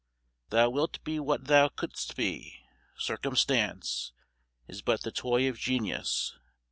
Thou 0.49 0.67
wilt 0.71 1.03
be 1.03 1.19
what 1.19 1.45
thou 1.45 1.69
couldst 1.69 2.15
be. 2.15 2.63
Circumstance 2.97 4.13
Is 4.67 4.81
but 4.81 5.03
the 5.03 5.11
toy 5.11 5.47
of 5.47 5.59
genius. 5.59 6.35